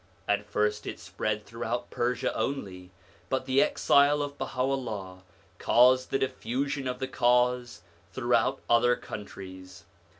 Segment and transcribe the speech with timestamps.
[0.27, 2.89] At first it spread throughout Persia only,
[3.29, 5.21] but the exile of Baha'u'llah
[5.59, 9.83] caused the diffusion of the Cause through out other countries.